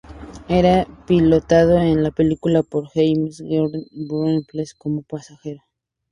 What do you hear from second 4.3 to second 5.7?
Pleasence como pasajero.